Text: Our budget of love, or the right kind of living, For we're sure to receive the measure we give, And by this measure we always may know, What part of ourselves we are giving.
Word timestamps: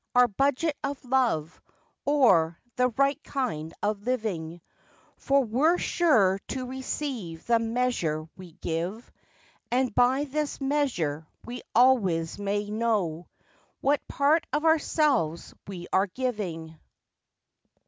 Our 0.15 0.27
budget 0.27 0.75
of 0.83 1.05
love, 1.05 1.61
or 2.07 2.59
the 2.75 2.87
right 2.89 3.23
kind 3.23 3.71
of 3.83 4.01
living, 4.01 4.59
For 5.17 5.43
we're 5.43 5.77
sure 5.77 6.39
to 6.47 6.65
receive 6.65 7.45
the 7.45 7.59
measure 7.59 8.27
we 8.35 8.53
give, 8.53 9.11
And 9.71 9.93
by 9.93 10.23
this 10.23 10.59
measure 10.59 11.27
we 11.45 11.61
always 11.75 12.39
may 12.39 12.71
know, 12.71 13.27
What 13.81 14.01
part 14.07 14.47
of 14.51 14.65
ourselves 14.65 15.53
we 15.67 15.85
are 15.93 16.07
giving. 16.07 16.79